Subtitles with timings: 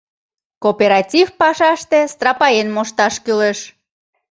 [0.63, 3.59] Кооператив пашаште «страпаен» мошташ кӱлеш.